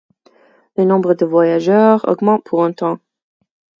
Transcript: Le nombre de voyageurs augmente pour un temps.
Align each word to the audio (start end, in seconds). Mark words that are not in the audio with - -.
Le 0.77 0.83
nombre 0.85 1.13
de 1.13 1.25
voyageurs 1.27 2.09
augmente 2.09 2.43
pour 2.43 2.63
un 2.63 2.71
temps. 2.73 2.97